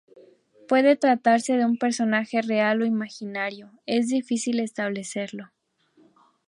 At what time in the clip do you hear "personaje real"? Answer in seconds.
1.77-2.81